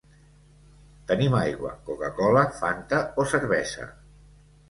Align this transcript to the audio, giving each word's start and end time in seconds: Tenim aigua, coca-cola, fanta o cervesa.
Tenim 1.11 1.35
aigua, 1.39 1.73
coca-cola, 1.89 2.45
fanta 2.61 3.01
o 3.25 3.29
cervesa. 3.35 3.87